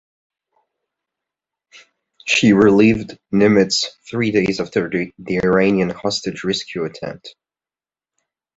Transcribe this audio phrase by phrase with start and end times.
[2.25, 5.13] She relieved "Nimitz" three days after the
[5.45, 7.35] Iranian hostage rescue attempt.